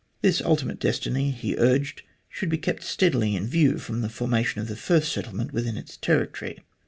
[0.23, 4.67] This ultimate destiny, he urged, should be kept steadily in view from the formation of
[4.67, 6.57] the first settlement within its territory.